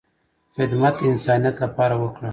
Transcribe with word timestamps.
خدمت 0.55 0.93
د 0.99 1.05
انسانیت 1.11 1.55
لپاره 1.63 1.95
وکړه، 2.03 2.29